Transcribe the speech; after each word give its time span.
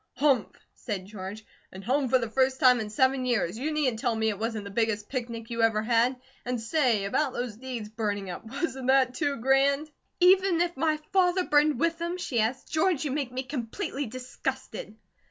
"Humph!" 0.15 0.55
said 0.73 1.05
George. 1.05 1.45
"And 1.71 1.83
home 1.83 2.09
for 2.09 2.17
the 2.17 2.31
first 2.31 2.59
time 2.59 2.79
in 2.79 2.89
seven 2.89 3.23
years. 3.23 3.59
You 3.59 3.71
needn't 3.71 3.99
tell 3.99 4.15
me 4.15 4.29
it 4.29 4.39
wasn't 4.39 4.63
the 4.63 4.71
biggest 4.71 5.09
picnic 5.09 5.51
you 5.51 5.61
ever 5.61 5.83
had! 5.83 6.19
And 6.43 6.59
say, 6.59 7.05
about 7.05 7.33
those 7.33 7.55
deeds 7.55 7.87
burning 7.87 8.27
up 8.27 8.43
wasn't 8.43 8.87
that 8.87 9.13
too 9.13 9.35
grand?" 9.35 9.91
"Even 10.19 10.59
if 10.59 10.75
my 10.75 10.97
father 11.13 11.43
burned 11.43 11.79
with 11.79 11.99
them?" 11.99 12.17
she 12.17 12.39
asked. 12.39 12.67
"George, 12.71 13.05
you 13.05 13.11
make 13.11 13.31
me 13.31 13.43
completely 13.43 14.07
disgusted." 14.07 14.97